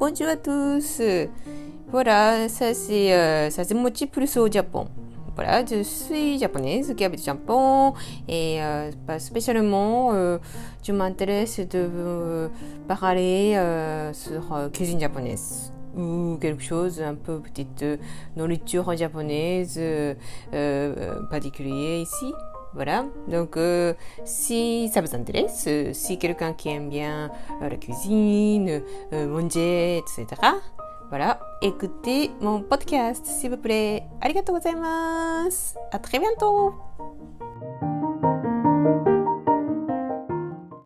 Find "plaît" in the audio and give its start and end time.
33.56-34.04